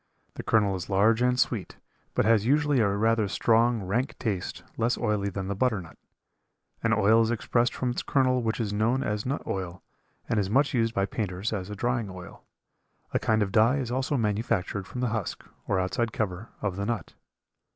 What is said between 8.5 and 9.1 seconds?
is known